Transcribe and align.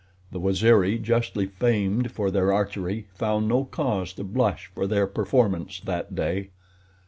The 0.31 0.39
Waziri, 0.39 0.97
justly 0.97 1.45
famed 1.45 2.11
for 2.11 2.31
their 2.31 2.51
archery, 2.51 3.05
found 3.13 3.47
no 3.47 3.65
cause 3.65 4.13
to 4.13 4.23
blush 4.23 4.65
for 4.73 4.87
their 4.87 5.05
performance 5.05 5.79
that 5.81 6.15
day. 6.15 6.49